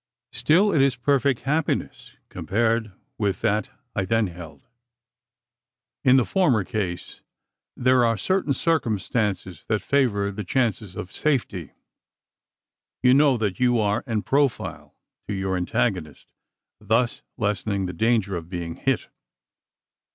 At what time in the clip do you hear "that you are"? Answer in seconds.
13.37-14.03